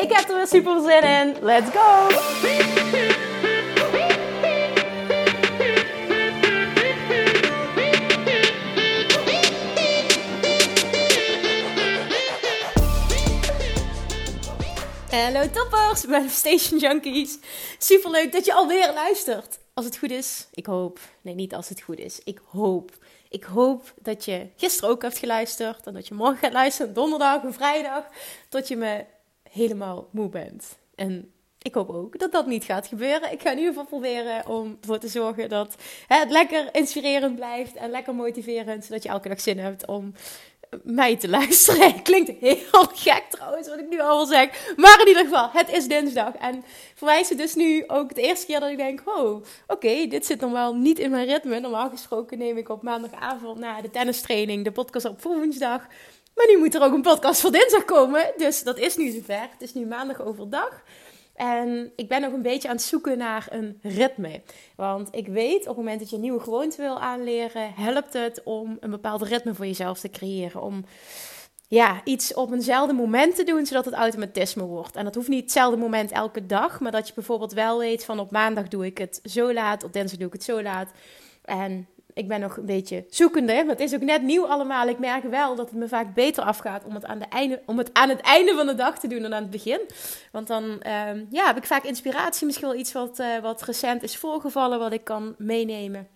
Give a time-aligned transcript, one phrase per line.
[0.00, 1.36] Ik heb er weer super zin in.
[1.40, 2.08] Let's go!
[15.10, 17.38] Hallo toppers, Manifestation Junkies.
[17.78, 19.58] Super leuk dat je alweer luistert.
[19.74, 20.98] Als het goed is, ik hoop.
[21.20, 22.20] Nee, niet als het goed is.
[22.24, 22.90] Ik hoop.
[23.28, 25.86] Ik hoop dat je gisteren ook hebt geluisterd.
[25.86, 28.04] En dat je morgen gaat luisteren, donderdag en vrijdag.
[28.48, 29.04] Tot je me
[29.50, 30.78] helemaal moe bent.
[30.94, 33.32] En ik hoop ook dat dat niet gaat gebeuren.
[33.32, 35.74] Ik ga in ieder geval proberen om ervoor te zorgen dat
[36.06, 38.84] het lekker inspirerend blijft en lekker motiverend.
[38.84, 40.14] Zodat je elke dag zin hebt om
[40.82, 42.02] mij te luisteren.
[42.02, 44.74] Klinkt heel gek trouwens, wat ik nu allemaal zeg.
[44.76, 46.34] Maar in ieder geval, het is dinsdag.
[46.34, 49.42] En voor mij is het dus nu ook de eerste keer dat ik denk: oh,
[49.66, 51.60] oké, dit zit wel niet in mijn ritme.
[51.60, 55.86] Normaal gesproken neem ik op maandagavond na de tennistraining de podcast op woensdag.
[56.40, 58.32] Maar nu moet er ook een podcast voor dinsdag komen.
[58.36, 59.48] Dus dat is nu zover.
[59.50, 60.82] Het is nu maandag overdag.
[61.34, 64.42] En ik ben nog een beetje aan het zoeken naar een ritme.
[64.76, 68.40] Want ik weet op het moment dat je een nieuwe gewoonte wil aanleren, helpt het
[68.44, 70.62] om een bepaald ritme voor jezelf te creëren.
[70.62, 70.84] Om
[71.68, 74.96] ja, iets op eenzelfde moment te doen, zodat het automatisme wordt.
[74.96, 78.18] En dat hoeft niet hetzelfde moment elke dag, maar dat je bijvoorbeeld wel weet van
[78.18, 80.90] op maandag doe ik het zo laat, op dinsdag doe ik het zo laat.
[81.44, 83.52] En ik ben nog een beetje zoekende.
[83.52, 84.88] Maar het is ook net nieuw allemaal.
[84.88, 87.78] Ik merk wel dat het me vaak beter afgaat om het aan, de einde, om
[87.78, 89.80] het, aan het einde van de dag te doen dan aan het begin.
[90.32, 92.46] Want dan ehm, ja, heb ik vaak inspiratie.
[92.46, 96.08] Misschien wel iets wat, uh, wat recent is voorgevallen, wat ik kan meenemen.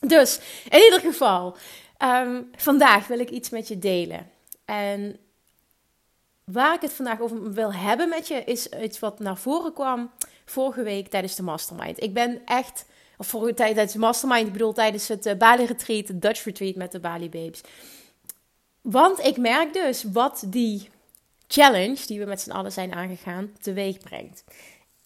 [0.00, 1.56] Dus in ieder geval,
[1.98, 4.30] um, vandaag wil ik iets met je delen.
[4.64, 5.16] En
[6.44, 10.10] waar ik het vandaag over wil hebben met je, is iets wat naar voren kwam
[10.44, 12.02] vorige week tijdens de mastermind.
[12.02, 12.84] Ik ben echt
[13.16, 16.74] of voor tijdens de mastermind, ik bedoel tijdens het uh, Bali Retreat, het Dutch Retreat
[16.74, 17.60] met de Bali Babes.
[18.80, 20.88] Want ik merk dus wat die
[21.46, 24.44] challenge die we met z'n allen zijn aangegaan teweeg brengt.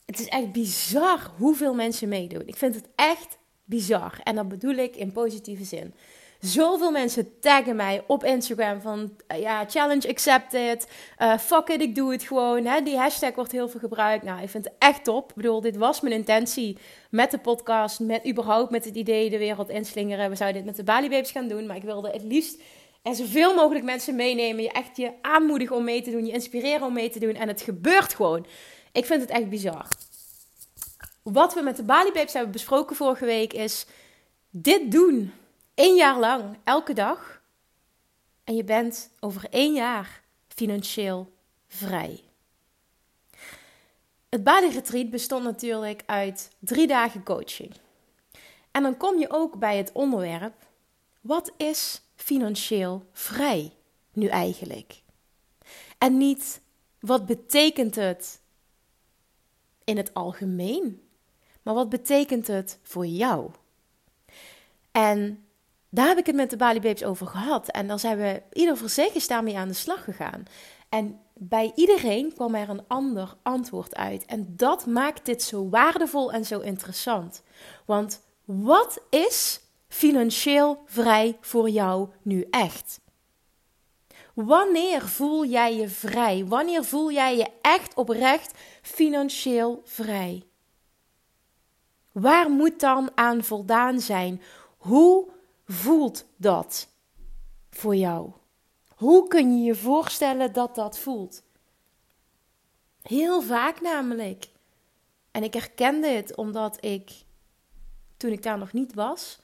[0.04, 2.46] Het is echt bizar hoeveel mensen meedoen.
[2.46, 4.20] Ik vind het echt bizar.
[4.22, 5.94] En dat bedoel ik in positieve zin.
[6.46, 10.86] Zoveel mensen taggen mij op Instagram van uh, ja, challenge accepted.
[11.18, 12.64] Uh, fuck it, ik doe het gewoon.
[12.64, 12.82] Hè?
[12.82, 14.24] Die hashtag wordt heel veel gebruikt.
[14.24, 15.28] Nou, ik vind het echt top.
[15.30, 16.78] Ik bedoel, dit was mijn intentie
[17.10, 18.00] met de podcast.
[18.00, 20.30] Met überhaupt met het idee de wereld inslingeren.
[20.30, 21.66] We zouden dit met de Bali Babes gaan doen.
[21.66, 22.60] Maar ik wilde het liefst
[23.02, 24.62] en zoveel mogelijk mensen meenemen.
[24.62, 26.26] Je echt je aanmoedigen om mee te doen.
[26.26, 27.34] Je inspireren om mee te doen.
[27.34, 28.46] En het gebeurt gewoon.
[28.92, 29.88] Ik vind het echt bizar.
[31.22, 33.86] Wat we met de Bali Babes hebben besproken vorige week is
[34.50, 35.32] dit doen
[35.76, 37.42] Eén jaar lang, elke dag.
[38.44, 41.32] En je bent over één jaar financieel
[41.68, 42.20] vrij.
[44.28, 47.72] Het Bali bestond natuurlijk uit drie dagen coaching.
[48.70, 50.66] En dan kom je ook bij het onderwerp:
[51.20, 53.72] wat is financieel vrij
[54.12, 55.02] nu eigenlijk?
[55.98, 56.60] En niet
[57.00, 58.40] wat betekent het
[59.84, 61.08] in het algemeen,
[61.62, 63.50] maar wat betekent het voor jou?
[64.90, 65.45] En
[65.90, 67.68] daar heb ik het met de Bali Babes over gehad.
[67.68, 70.42] En dan zijn we ieder voor zich is daarmee aan de slag gegaan.
[70.88, 74.24] En bij iedereen kwam er een ander antwoord uit.
[74.24, 77.42] En dat maakt dit zo waardevol en zo interessant.
[77.84, 83.00] Want wat is financieel vrij voor jou nu echt?
[84.34, 86.46] Wanneer voel jij je vrij?
[86.46, 90.42] Wanneer voel jij je echt oprecht financieel vrij?
[92.12, 94.42] Waar moet dan aan voldaan zijn?
[94.76, 95.28] Hoe
[95.66, 96.88] voelt dat
[97.70, 98.30] voor jou?
[98.88, 101.42] Hoe kun je je voorstellen dat dat voelt?
[103.02, 104.48] Heel vaak namelijk.
[105.30, 107.10] En ik herkende het omdat ik,
[108.16, 109.38] toen ik daar nog niet was,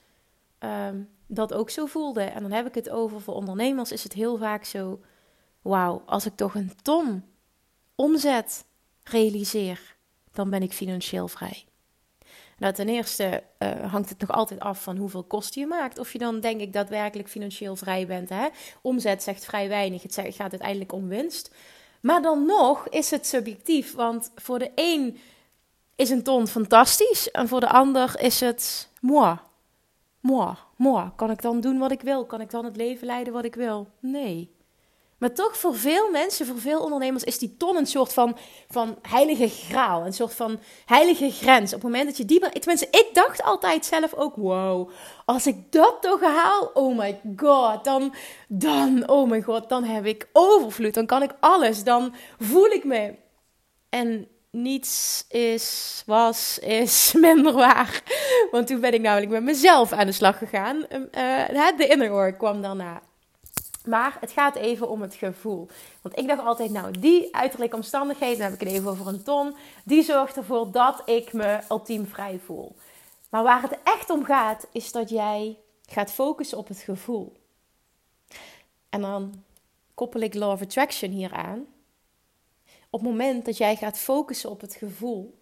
[0.58, 2.22] um, dat ook zo voelde.
[2.22, 5.00] En dan heb ik het over, voor ondernemers is het heel vaak zo,
[5.62, 7.24] wauw, als ik toch een ton
[7.94, 8.64] omzet
[9.02, 9.96] realiseer,
[10.32, 11.64] dan ben ik financieel vrij.
[12.62, 15.98] Nou, ten eerste uh, hangt het nog altijd af van hoeveel kosten je maakt.
[15.98, 18.28] Of je dan, denk ik, daadwerkelijk financieel vrij bent.
[18.28, 18.48] Hè?
[18.82, 20.02] Omzet zegt vrij weinig.
[20.02, 21.54] Het gaat uiteindelijk om winst.
[22.00, 23.94] Maar dan nog is het subjectief.
[23.94, 25.18] Want voor de een
[25.96, 27.30] is een ton fantastisch.
[27.30, 29.36] En voor de ander is het moi.
[30.20, 31.10] Moi, moi.
[31.16, 32.26] Kan ik dan doen wat ik wil?
[32.26, 33.88] Kan ik dan het leven leiden wat ik wil?
[34.00, 34.50] Nee.
[35.22, 38.36] Maar toch voor veel mensen, voor veel ondernemers, is die ton een soort van,
[38.68, 40.06] van heilige graal.
[40.06, 41.74] Een soort van heilige grens.
[41.74, 42.38] Op het moment dat je die...
[42.40, 44.90] Tenminste, ik dacht altijd zelf ook, wow,
[45.24, 48.14] als ik dat toch haal, oh my god, dan,
[48.48, 50.94] dan, oh my god, dan heb ik overvloed.
[50.94, 51.84] Dan kan ik alles.
[51.84, 53.14] Dan voel ik me.
[53.88, 58.02] En niets is, was, is minder waar.
[58.50, 60.76] Want toen ben ik namelijk met mezelf aan de slag gegaan.
[60.76, 63.02] Uh, de inner kwam daarna.
[63.84, 65.68] Maar het gaat even om het gevoel.
[66.02, 69.22] Want ik dacht altijd, nou, die uiterlijke omstandigheden, dan heb ik het even over een
[69.22, 72.76] ton, die zorgt ervoor dat ik me ultiem vrij voel.
[73.28, 77.32] Maar waar het echt om gaat, is dat jij gaat focussen op het gevoel.
[78.88, 79.44] En dan
[79.94, 81.66] koppel ik Law of Attraction hier aan.
[82.90, 85.38] Op het moment dat jij gaat focussen op het gevoel,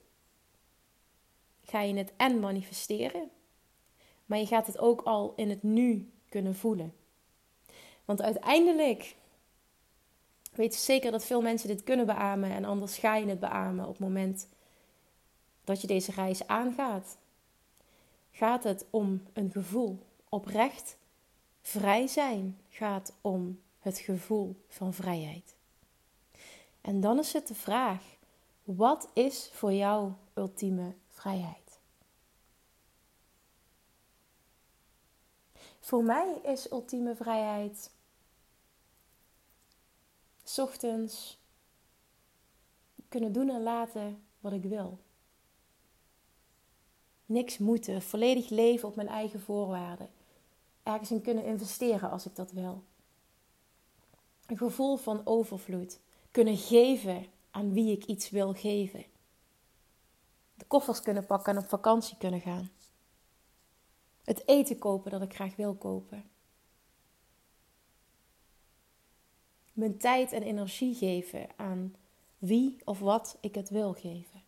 [1.64, 3.31] ga je het en manifesteren,
[4.26, 6.94] maar je gaat het ook al in het nu kunnen voelen.
[8.10, 9.16] Want uiteindelijk
[10.52, 13.84] weet je zeker dat veel mensen dit kunnen beamen en anders ga je het beamen
[13.84, 14.48] op het moment
[15.64, 17.16] dat je deze reis aangaat.
[18.30, 19.98] Gaat het om een gevoel
[20.28, 20.96] oprecht
[21.62, 25.54] vrij zijn, gaat om het gevoel van vrijheid.
[26.80, 28.02] En dan is het de vraag:
[28.64, 31.78] wat is voor jou ultieme vrijheid?
[35.80, 37.90] Voor mij is ultieme vrijheid
[40.58, 41.38] ochtends
[43.08, 44.99] kunnen doen en laten wat ik wil.
[47.26, 50.11] Niks moeten, volledig leven op mijn eigen voorwaarden.
[50.82, 52.82] Ergens in kunnen investeren als ik dat wil.
[54.47, 56.00] Een gevoel van overvloed.
[56.31, 59.05] Kunnen geven aan wie ik iets wil geven.
[60.55, 62.70] De koffers kunnen pakken en op vakantie kunnen gaan.
[64.25, 66.31] Het eten kopen dat ik graag wil kopen.
[69.80, 71.94] Mijn tijd en energie geven aan
[72.38, 74.42] wie of wat ik het wil geven.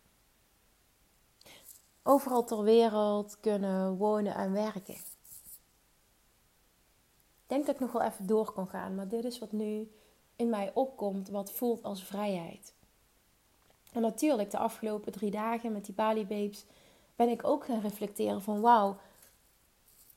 [2.03, 4.93] Overal ter wereld kunnen wonen en werken.
[4.93, 9.91] Ik denk dat ik nog wel even door kan gaan, maar dit is wat nu
[10.35, 12.73] in mij opkomt, wat voelt als vrijheid.
[13.91, 16.65] En natuurlijk, de afgelopen drie dagen met die Bali Babes
[17.15, 18.97] ben ik ook gaan reflecteren van wauw,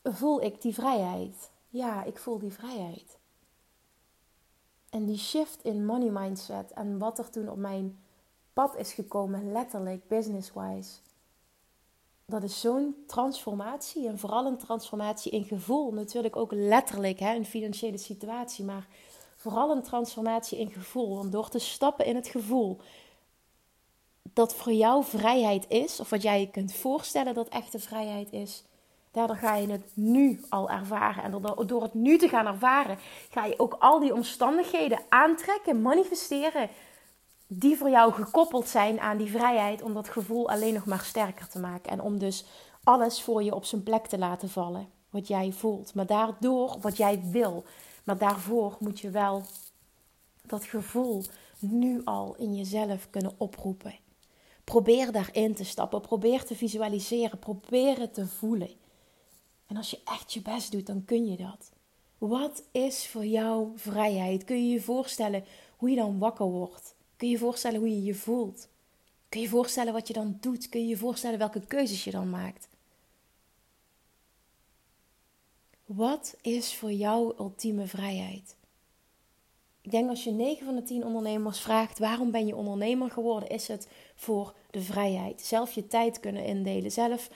[0.02, 1.50] voel ik die vrijheid?
[1.68, 3.18] Ja, ik voel die vrijheid.
[4.96, 7.98] En die shift in money mindset en wat er toen op mijn
[8.52, 10.90] pad is gekomen, letterlijk business-wise.
[12.26, 14.08] Dat is zo'n transformatie.
[14.08, 15.92] En vooral een transformatie in gevoel.
[15.92, 18.64] Natuurlijk ook letterlijk, hè, een financiële situatie.
[18.64, 18.88] Maar
[19.34, 21.16] vooral een transformatie in gevoel.
[21.16, 22.80] Want door te stappen in het gevoel
[24.32, 28.64] dat voor jou vrijheid is, of wat jij je kunt voorstellen dat echte vrijheid is,
[29.16, 31.22] Daardoor ga je het nu al ervaren.
[31.22, 32.98] En door het nu te gaan ervaren,
[33.30, 36.68] ga je ook al die omstandigheden aantrekken, manifesteren.
[37.46, 39.82] Die voor jou gekoppeld zijn aan die vrijheid.
[39.82, 41.92] Om dat gevoel alleen nog maar sterker te maken.
[41.92, 42.44] En om dus
[42.84, 44.88] alles voor je op zijn plek te laten vallen.
[45.10, 45.94] Wat jij voelt.
[45.94, 47.64] Maar daardoor wat jij wil.
[48.04, 49.42] Maar daarvoor moet je wel
[50.46, 51.22] dat gevoel
[51.58, 53.94] nu al in jezelf kunnen oproepen.
[54.64, 56.00] Probeer daarin te stappen.
[56.00, 57.38] Probeer te visualiseren.
[57.38, 58.84] Probeer het te voelen.
[59.66, 61.70] En als je echt je best doet, dan kun je dat.
[62.18, 64.44] Wat is voor jou vrijheid?
[64.44, 65.44] Kun je je voorstellen
[65.76, 66.94] hoe je dan wakker wordt?
[67.16, 68.68] Kun je je voorstellen hoe je je voelt?
[69.28, 70.68] Kun je je voorstellen wat je dan doet?
[70.68, 72.68] Kun je je voorstellen welke keuzes je dan maakt?
[75.84, 78.56] Wat is voor jou ultieme vrijheid?
[79.80, 83.48] Ik denk als je 9 van de 10 ondernemers vraagt waarom ben je ondernemer geworden,
[83.48, 85.40] is het voor de vrijheid.
[85.40, 87.30] Zelf je tijd kunnen indelen, zelf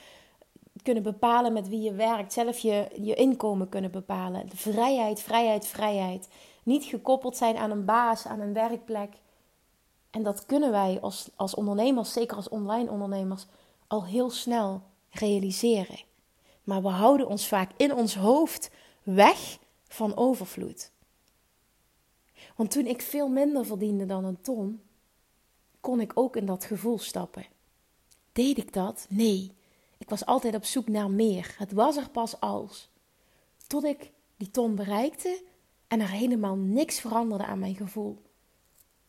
[0.83, 4.49] kunnen bepalen met wie je werkt, zelf je, je inkomen kunnen bepalen.
[4.49, 6.29] De vrijheid, vrijheid, vrijheid.
[6.63, 9.13] Niet gekoppeld zijn aan een baas, aan een werkplek.
[10.09, 13.45] En dat kunnen wij als, als ondernemers, zeker als online ondernemers,
[13.87, 15.99] al heel snel realiseren.
[16.63, 18.71] Maar we houden ons vaak in ons hoofd
[19.03, 19.57] weg
[19.87, 20.91] van overvloed.
[22.55, 24.81] Want toen ik veel minder verdiende dan een ton,
[25.79, 27.45] kon ik ook in dat gevoel stappen.
[28.31, 29.05] Deed ik dat?
[29.09, 29.51] Nee.
[30.01, 31.55] Ik was altijd op zoek naar meer.
[31.57, 32.89] Het was er pas als.
[33.67, 35.43] Tot ik die ton bereikte
[35.87, 38.21] en er helemaal niks veranderde aan mijn gevoel.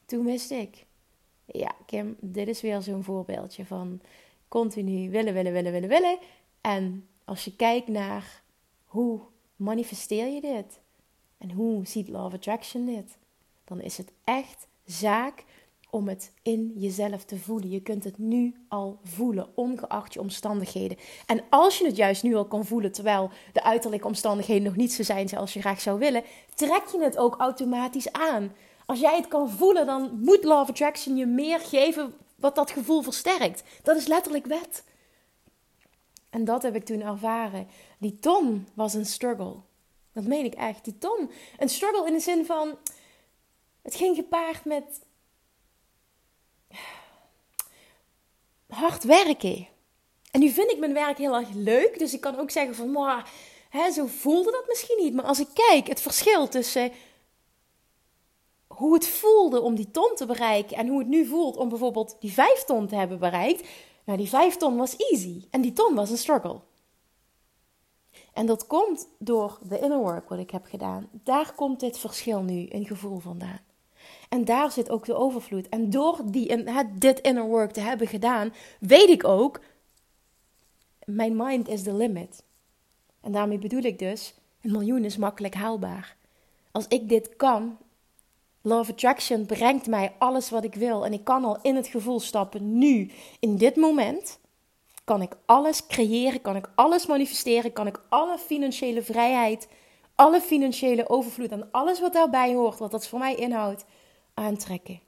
[0.05, 0.87] Toen wist ik,
[1.45, 4.01] ja, Kim, dit is weer zo'n voorbeeldje van
[4.49, 6.19] continu willen, willen, willen, willen, willen.
[6.61, 8.43] En als je kijkt naar
[8.85, 9.21] hoe
[9.57, 10.81] manifesteer je dit
[11.39, 13.19] en hoe ziet Law of Attraction dit,
[13.65, 15.45] dan is het echt zaak
[15.95, 17.71] om het in jezelf te voelen.
[17.71, 20.97] Je kunt het nu al voelen, ongeacht je omstandigheden.
[21.27, 24.93] En als je het juist nu al kan voelen, terwijl de uiterlijke omstandigheden nog niet
[24.93, 28.53] zo zijn zoals je graag zou willen, trek je het ook automatisch aan.
[28.87, 33.03] Als jij het kan voelen, dan moet Love Attraction je meer geven wat dat gevoel
[33.03, 33.63] versterkt.
[33.83, 34.85] Dat is letterlijk wet.
[36.31, 37.69] En dat heb ik toen ervaren.
[37.99, 39.55] Die ton was een struggle.
[40.13, 40.85] Dat meen ik echt.
[40.85, 41.31] Die ton.
[41.59, 42.79] Een struggle in de zin van.
[43.83, 45.01] Het ging gepaard met.
[48.83, 49.69] Hard werken.
[50.31, 51.99] En nu vind ik mijn werk heel erg leuk.
[51.99, 52.91] Dus ik kan ook zeggen van.
[52.91, 53.31] Maar,
[53.69, 55.15] hè, zo voelde dat misschien niet.
[55.15, 56.93] Maar als ik kijk, het verschil tussen.
[58.67, 60.77] hoe het voelde om die ton te bereiken.
[60.77, 63.69] en hoe het nu voelt om bijvoorbeeld die vijf ton te hebben bereikt.
[64.05, 65.47] Nou, die vijf ton was easy.
[65.51, 66.61] En die ton was een struggle.
[68.33, 71.09] En dat komt door de inner work wat ik heb gedaan.
[71.13, 73.61] Daar komt dit verschil nu in gevoel vandaan.
[74.33, 75.69] En daar zit ook de overvloed.
[75.69, 76.65] En door die,
[76.99, 79.61] dit inner work te hebben gedaan, weet ik ook,
[81.05, 82.45] mijn mind is the limit.
[83.21, 86.17] En daarmee bedoel ik dus, een miljoen is makkelijk haalbaar.
[86.71, 87.79] Als ik dit kan,
[88.63, 91.05] Love Attraction brengt mij alles wat ik wil.
[91.05, 93.11] En ik kan al in het gevoel stappen, nu,
[93.41, 94.39] in dit moment
[95.05, 99.69] kan ik alles creëren, kan ik alles manifesteren, kan ik alle financiële vrijheid,
[100.15, 103.85] alle financiële overvloed en alles wat daarbij hoort, wat dat voor mij inhoudt,
[104.35, 105.01] aantrekken.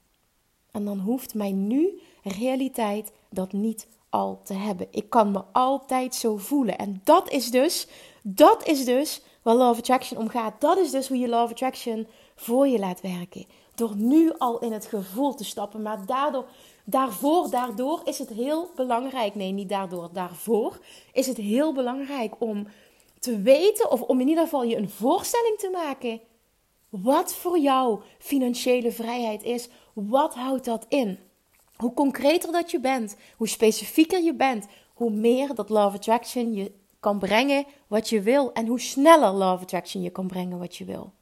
[0.71, 4.87] En dan hoeft mij nu realiteit dat niet al te hebben.
[4.91, 6.77] Ik kan me altijd zo voelen.
[6.77, 7.87] En dat is dus,
[8.21, 10.61] dat is dus waar Love Attraction om gaat.
[10.61, 13.45] Dat is dus hoe je Love Attraction voor je laat werken.
[13.75, 16.45] Door nu al in het gevoel te stappen, maar daardoor
[16.87, 19.35] Daarvoor, daardoor is het heel belangrijk.
[19.35, 20.79] Nee, niet daardoor, daarvoor
[21.13, 22.67] is het heel belangrijk om
[23.19, 26.19] te weten, of om in ieder geval je een voorstelling te maken.
[27.01, 29.69] Wat voor jou financiële vrijheid is.
[29.93, 31.19] Wat houdt dat in?
[31.75, 36.71] Hoe concreter dat je bent, hoe specifieker je bent, hoe meer dat Love Attraction je
[36.99, 38.53] kan brengen wat je wil.
[38.53, 41.13] En hoe sneller Love Attraction je kan brengen wat je wil.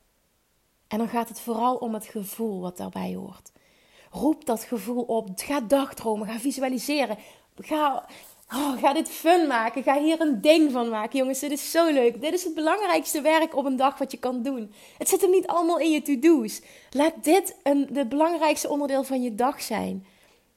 [0.87, 3.51] En dan gaat het vooral om het gevoel wat daarbij hoort.
[4.11, 5.29] Roep dat gevoel op.
[5.35, 6.27] Ga dagdromen.
[6.27, 7.17] Ga visualiseren.
[7.55, 8.05] Ga,
[8.49, 9.83] oh, ga dit fun maken.
[9.83, 11.17] Ga hier een ding van maken.
[11.19, 12.21] Jongens, dit is zo leuk.
[12.21, 14.73] Dit is het belangrijkste werk op een dag wat je kan doen.
[14.97, 16.61] Het zit hem niet allemaal in je to-do's.
[16.89, 20.05] Laat dit een, de belangrijkste onderdeel van je dag zijn.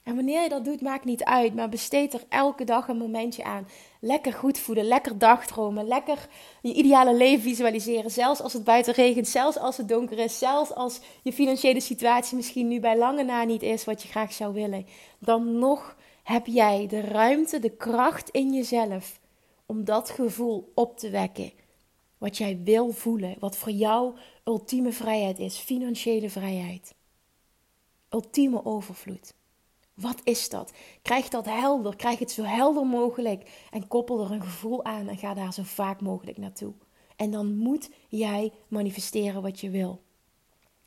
[0.07, 1.55] En wanneer je dat doet, maakt niet uit.
[1.55, 3.69] Maar besteed er elke dag een momentje aan.
[4.00, 6.28] Lekker goed voeden, lekker dagdromen, lekker
[6.62, 8.11] je ideale leven visualiseren.
[8.11, 12.37] Zelfs als het buiten regent, zelfs als het donker is, zelfs als je financiële situatie
[12.37, 14.87] misschien nu bij lange na niet is wat je graag zou willen.
[15.19, 19.21] Dan nog heb jij de ruimte, de kracht in jezelf
[19.66, 21.52] om dat gevoel op te wekken.
[22.18, 26.95] Wat jij wil voelen, wat voor jou ultieme vrijheid is, financiële vrijheid.
[28.11, 29.35] Ultieme overvloed.
[29.95, 30.73] Wat is dat?
[31.02, 31.97] Krijg dat helder.
[31.97, 33.66] Krijg het zo helder mogelijk.
[33.71, 36.73] En koppel er een gevoel aan en ga daar zo vaak mogelijk naartoe.
[37.16, 40.02] En dan moet jij manifesteren wat je wil.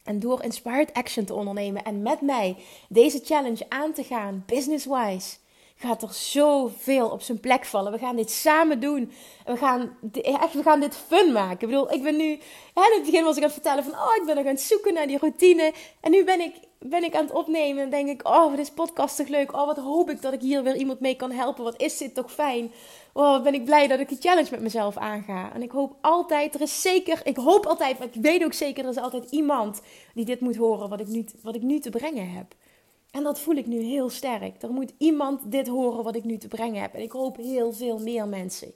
[0.10, 2.56] En door inspired action te ondernemen en met mij
[2.88, 5.36] deze challenge aan te gaan, business-wise,
[5.82, 7.92] gaat er zoveel op zijn plek vallen.
[7.92, 9.12] We gaan dit samen doen.
[9.46, 11.52] We gaan, echt, we gaan dit fun maken.
[11.52, 12.40] Ik bedoel, ik ben nu...
[12.76, 13.94] Ja, in het begin was ik aan het vertellen van...
[13.94, 15.74] Oh, ik ben nog aan het zoeken naar die routine.
[16.00, 17.84] En nu ben ik, ben ik aan het opnemen.
[17.84, 18.28] En denk ik...
[18.28, 19.54] Oh, wat is podcast toch leuk.
[19.54, 21.64] Oh, wat hoop ik dat ik hier weer iemand mee kan helpen.
[21.64, 22.72] Wat is dit toch fijn.
[23.14, 25.54] Oh, wat ben ik blij dat ik die challenge met mezelf aanga.
[25.54, 26.56] En ik hoop altijd...
[26.56, 27.22] Er is zeker...
[27.24, 28.84] Ik hoop altijd, maar ik weet ook zeker...
[28.84, 29.82] Er is altijd iemand
[30.14, 30.90] die dit moet horen.
[30.90, 32.56] Wat ik nu, wat ik nu te brengen heb.
[33.12, 34.62] En dat voel ik nu heel sterk.
[34.62, 36.94] Er moet iemand dit horen wat ik nu te brengen heb.
[36.94, 38.74] En ik hoop heel veel meer mensen.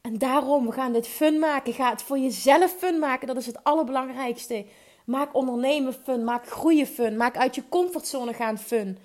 [0.00, 1.72] En daarom, we gaan dit fun maken.
[1.72, 3.26] Ga het voor jezelf fun maken.
[3.26, 4.66] Dat is het allerbelangrijkste.
[5.04, 6.24] Maak ondernemen fun.
[6.24, 7.16] Maak groeien fun.
[7.16, 8.98] Maak uit je comfortzone gaan fun.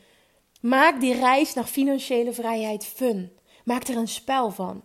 [0.61, 3.31] Maak die reis naar financiële vrijheid fun.
[3.63, 4.83] Maak er een spel van.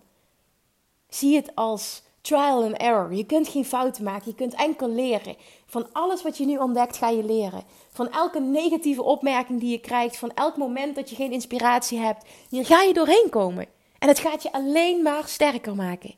[1.09, 3.15] Zie het als trial and error.
[3.15, 4.31] Je kunt geen fouten maken.
[4.31, 5.37] Je kunt enkel leren.
[5.67, 7.65] Van alles wat je nu ontdekt, ga je leren.
[7.93, 12.27] Van elke negatieve opmerking die je krijgt, van elk moment dat je geen inspiratie hebt,
[12.49, 13.67] hier ga je doorheen komen.
[13.99, 16.15] En het gaat je alleen maar sterker maken.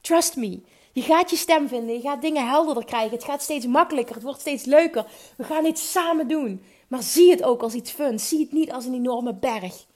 [0.00, 0.60] Trust me.
[0.92, 3.10] Je gaat je stem vinden, je gaat dingen helderder krijgen.
[3.10, 5.06] Het gaat steeds makkelijker, het wordt steeds leuker.
[5.36, 6.62] We gaan dit samen doen.
[6.88, 8.18] Maar zie het ook als iets fun.
[8.18, 9.86] Zie het niet als een enorme berg.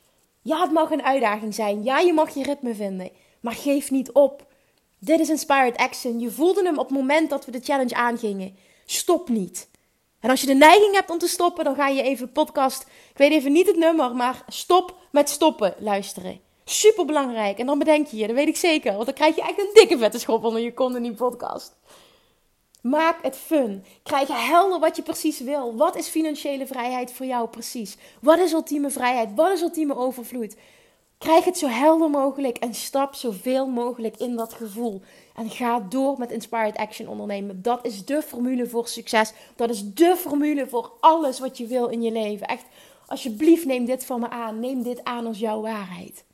[0.43, 1.83] Ja, het mag een uitdaging zijn.
[1.83, 3.11] Ja, je mag je ritme vinden.
[3.41, 4.47] Maar geef niet op.
[5.05, 6.21] Dit is Inspired Action.
[6.21, 8.57] Je voelde hem op het moment dat we de challenge aangingen.
[8.85, 9.69] Stop niet.
[10.21, 12.83] En als je de neiging hebt om te stoppen, dan ga je even podcast.
[12.83, 16.41] Ik weet even niet het nummer, maar stop met stoppen luisteren.
[16.65, 17.59] Super belangrijk.
[17.59, 18.93] En dan bedenk je je, dat weet ik zeker.
[18.93, 21.77] Want dan krijg je echt een dikke vette schop onder je kont in die podcast.
[22.81, 23.85] Maak het fun.
[24.03, 25.77] Krijg helder wat je precies wil.
[25.77, 27.97] Wat is financiële vrijheid voor jou precies?
[28.21, 29.29] Wat is ultieme vrijheid?
[29.35, 30.57] Wat is ultieme overvloed?
[31.19, 35.03] Krijg het zo helder mogelijk en stap zoveel mogelijk in dat gevoel.
[35.35, 37.63] En ga door met Inspired Action ondernemen.
[37.63, 39.33] Dat is de formule voor succes.
[39.57, 42.47] Dat is de formule voor alles wat je wil in je leven.
[42.47, 42.65] Echt,
[43.07, 44.61] alsjeblieft neem dit van me aan.
[44.61, 46.25] Neem dit aan als jouw waarheid.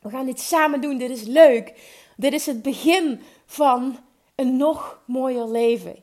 [0.00, 0.98] We gaan dit samen doen.
[0.98, 1.74] Dit is leuk.
[2.16, 3.98] Dit is het begin van
[4.34, 5.96] een nog mooier leven.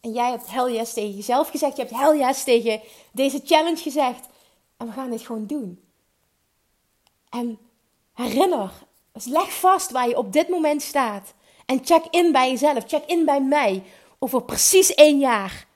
[0.00, 1.76] En jij hebt hell yes tegen jezelf gezegd.
[1.76, 2.80] Je hebt hell yes tegen
[3.12, 4.28] deze challenge gezegd.
[4.76, 5.80] En we gaan dit gewoon doen.
[7.30, 7.58] En
[8.16, 8.70] herinner,
[9.24, 11.34] leg vast waar je op dit moment staat.
[11.66, 12.84] En check in bij jezelf.
[12.86, 13.82] Check in bij mij.
[14.18, 15.66] Over precies één jaar.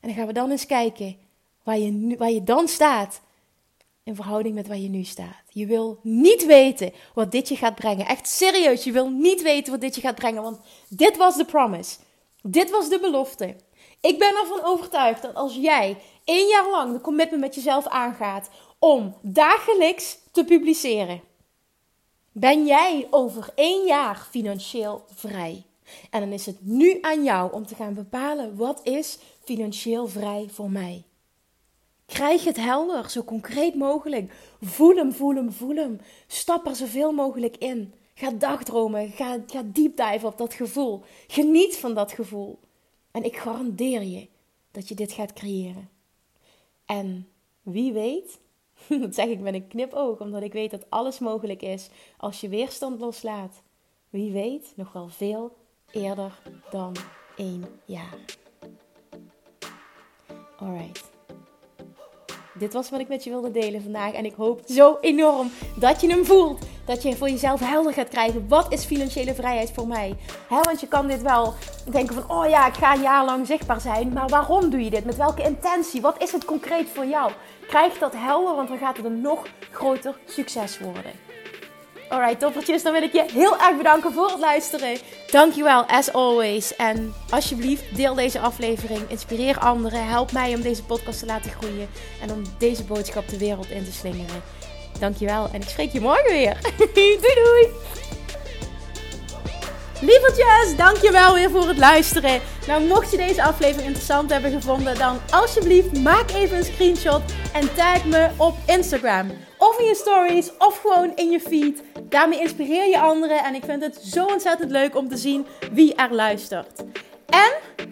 [0.00, 1.16] En dan gaan we dan eens kijken
[1.62, 3.20] waar je, nu, waar je dan staat.
[4.02, 5.42] In verhouding met waar je nu staat.
[5.48, 8.06] Je wil niet weten wat dit je gaat brengen.
[8.06, 10.42] Echt serieus, je wil niet weten wat dit je gaat brengen.
[10.42, 10.58] Want
[10.88, 11.96] dit was de promise.
[12.42, 13.56] Dit was de belofte.
[14.00, 18.50] Ik ben ervan overtuigd dat als jij één jaar lang de commitment met jezelf aangaat
[18.78, 21.20] om dagelijks te publiceren,
[22.36, 25.62] ben jij over één jaar financieel vrij.
[26.10, 30.48] En dan is het nu aan jou om te gaan bepalen wat is financieel vrij
[30.50, 31.04] voor mij.
[32.06, 34.32] Krijg het helder, zo concreet mogelijk.
[34.60, 36.00] Voel hem, voel hem, voel hem.
[36.26, 37.94] Stap er zoveel mogelijk in.
[38.14, 41.02] Ga dagdromen, ga, ga deep op dat gevoel.
[41.26, 42.58] Geniet van dat gevoel.
[43.10, 44.28] En ik garandeer je
[44.70, 45.88] dat je dit gaat creëren.
[46.86, 47.28] En
[47.62, 48.38] wie weet,
[49.00, 52.48] dat zeg ik met een knipoog, omdat ik weet dat alles mogelijk is als je
[52.48, 53.62] weerstand loslaat.
[54.10, 55.56] Wie weet, nog wel veel
[55.90, 56.96] eerder dan
[57.36, 58.18] één jaar.
[60.56, 61.12] Alright.
[62.58, 64.12] Dit was wat ik met je wilde delen vandaag.
[64.12, 66.66] En ik hoop zo enorm dat je hem voelt.
[66.84, 68.48] Dat je voor jezelf helder gaat krijgen.
[68.48, 70.16] Wat is financiële vrijheid voor mij?
[70.48, 71.54] want je kan dit wel
[71.90, 74.12] denken van, oh ja, ik ga een jaar lang zichtbaar zijn.
[74.12, 75.04] Maar waarom doe je dit?
[75.04, 76.00] Met welke intentie?
[76.00, 77.32] Wat is het concreet voor jou?
[77.66, 81.12] Krijg dat helder, want dan gaat het een nog groter succes worden.
[82.08, 84.98] Alright, toppertjes, dan wil ik je heel erg bedanken voor het luisteren.
[85.30, 86.76] Dankjewel, as always.
[86.76, 89.00] En alsjeblieft, deel deze aflevering.
[89.08, 90.06] Inspireer anderen.
[90.06, 91.88] Help mij om deze podcast te laten groeien.
[92.22, 94.42] En om deze boodschap de wereld in te slingeren.
[94.98, 96.56] Dankjewel en ik spreek je morgen weer.
[96.94, 97.68] doei doei!
[100.00, 102.40] Lievertjes, dankjewel weer voor het luisteren.
[102.66, 107.74] Nou, mocht je deze aflevering interessant hebben gevonden, dan alsjeblieft maak even een screenshot en
[107.74, 109.30] tag me op Instagram.
[109.58, 111.82] Of in je stories, of gewoon in je feed.
[112.08, 115.94] Daarmee inspireer je anderen en ik vind het zo ontzettend leuk om te zien wie
[115.94, 116.84] er luistert.
[117.26, 117.52] En